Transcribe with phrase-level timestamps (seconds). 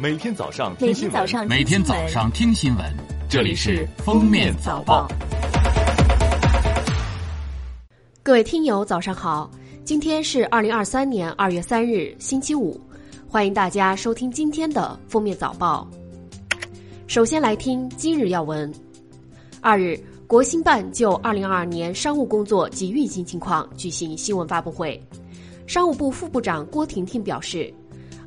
[0.00, 2.86] 每天早上听新闻，每天早上听新闻，
[3.28, 5.06] 这里是《封面早报》。
[8.22, 9.50] 各位听友，早上好！
[9.84, 12.80] 今天是二零二三年二月三日，星期五，
[13.28, 15.86] 欢迎大家收听今天的《封面早报》。
[17.06, 18.72] 首先来听今日要闻。
[19.60, 24.98] 二日，国新办就二零二二年商务工作及运行情况举行新闻发布会，
[25.66, 27.70] 商务部副部长郭婷婷表示。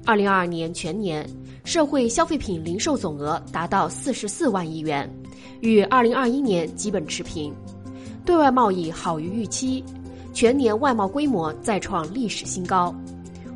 [0.05, 1.25] 二零二二年全年
[1.63, 5.09] 社会消费品零售总额达到四十四万亿元，
[5.61, 7.53] 与二零二一年基本持平，
[8.25, 9.83] 对外贸易好于预期，
[10.33, 12.93] 全年外贸规模再创历史新高，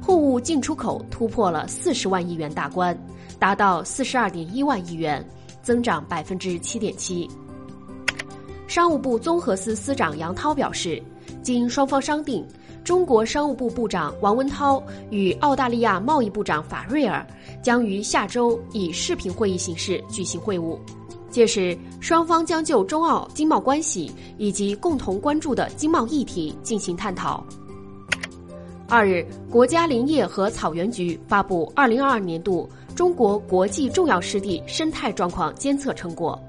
[0.01, 2.97] 货物进出口突破了四十万亿元大关，
[3.37, 5.23] 达到四十二点一万亿元，
[5.61, 7.29] 增长百分之七点七。
[8.67, 11.01] 商务部综合司司长杨涛表示，
[11.43, 12.45] 经双方商定。
[12.87, 17.27] 中国商务部部长王文涛与澳大利亚贸易部长法瑞尔
[17.61, 20.79] 将于下周以视频会议形式举行会晤，
[21.29, 27.45] 届时双方将就中澳经贸关系以及共同关注的经贸议题进行探讨。
[28.87, 36.41] 二日，国家林业和草原局发布二零二二年度中国国际重要湿地生态状况监测成果，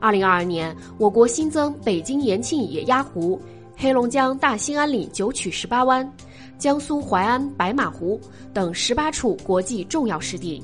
[0.00, 3.40] 二零二二年我国新增北京延庆野鸭湖。
[3.80, 6.12] 黑龙江大兴安岭九曲十八湾、
[6.58, 8.20] 江苏淮安白马湖
[8.52, 10.60] 等十八处国际重要湿地，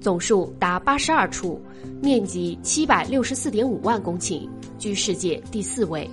[0.00, 1.60] 总数达八十二处，
[2.00, 6.08] 面积七百六十四点五万公顷，居世界第四位。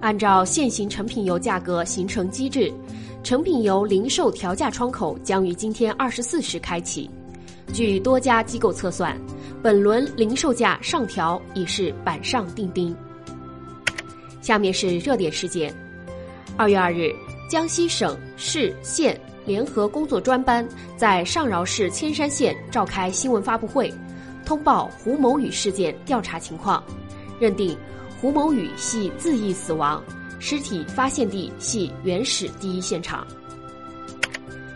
[0.00, 2.72] 按照现行成品油价格形成机制，
[3.24, 7.10] 成品油零售调价窗口将于今天二十四时开启。
[7.72, 9.20] 据多家机构测算，
[9.60, 12.96] 本轮零售价上调已是板上钉钉。
[14.46, 15.74] 下面是热点事件。
[16.56, 17.12] 二月二日，
[17.50, 20.64] 江西省市县联合工作专班
[20.96, 23.92] 在上饶市铅山县召开新闻发布会，
[24.44, 26.80] 通报胡某宇事件调查情况，
[27.40, 27.76] 认定
[28.20, 30.00] 胡某宇系自缢死亡，
[30.38, 33.26] 尸体发现地系原始第一现场。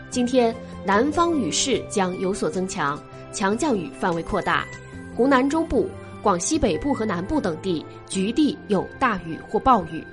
[0.09, 4.67] 今天，南方雨势将有所增强，强降雨范围扩大，
[5.15, 5.89] 湖南中部。
[6.21, 10.05] 广西北部和南部等地局地有大雨或暴雨，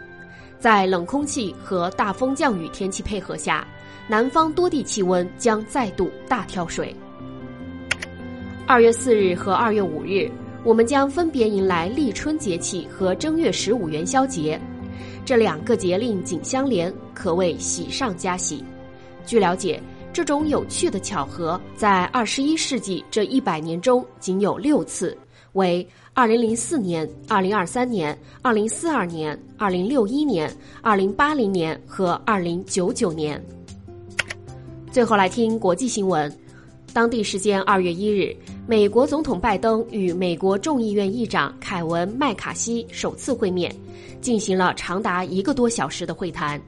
[0.59, 3.67] 在冷空气和大风降雨天气配合下，
[4.09, 6.95] 南方多地气温将再度大跳水。
[8.67, 10.31] 二月四日和二月五日，
[10.65, 14.59] 我们将分别迎来立春节气和正月十五元宵节，
[15.27, 18.65] 这两个节令紧相连，可谓喜上加喜。
[19.27, 19.79] 据了解，
[20.11, 25.17] 这种有趣的巧合在二十一世纪这一百年中仅有六次。
[25.59, 33.39] 为二零零四年、二零二三年、二零四二年、二零六一年、二零八零年和二零九九年。
[34.91, 36.35] 最后来听国际新闻。
[36.95, 38.35] 当地时间二月一日，
[38.67, 43.73] 美国总统拜登与美国众议院议长凯文·麦卡锡首次会面，
[44.23, 46.61] 进行了长达一个多小时的会谈，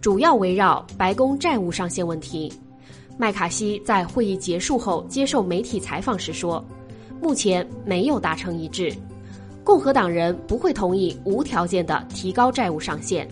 [0.00, 2.52] 主要围绕白宫债务上限问题。
[3.16, 6.62] 麦卡锡在会议结束后接受媒体采访时说。
[7.20, 8.92] 目前没有达成一致，
[9.62, 13.28] 共和党人不会同意无条件的提高债务上限。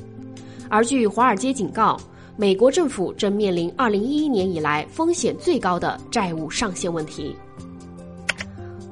[0.68, 1.98] 而据华尔街警告，
[2.36, 7.34] 美国政府正面临二零一一年以来风险最高的债务上限问题。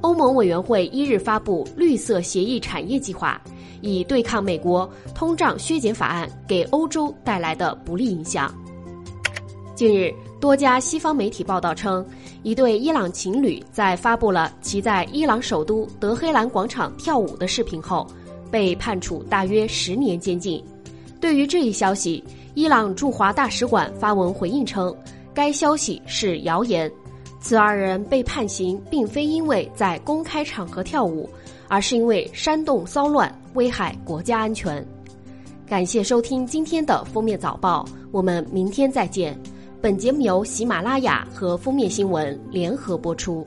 [0.00, 3.40] 欧盟委员会一日发布绿色协议产业计划，
[3.82, 8.54] 以对抗美国通胀削减法案给欧洲带来的不利影响。
[9.74, 10.12] 近日，
[10.46, 12.06] 多家西方媒体报道称。
[12.44, 18.06] 一对伊朗情侣在发布了其在伊朗首都德黑兰广场跳舞的视频后，
[18.48, 20.62] 被判处大约十年监禁。
[21.20, 22.22] 对于这一消息，
[22.54, 24.94] 伊朗驻华大使馆发文回应称，
[25.34, 26.88] 该消息是谣言。
[27.40, 31.28] 此二人被判刑，并非因为在公开场合跳舞，
[31.66, 34.86] 而是因为煽动骚乱，危害国家安全。
[35.66, 39.36] 感谢收听今天的封面早报，我们明天再见。
[39.86, 43.46] 本节目由喜马拉雅和封面新闻联合播出。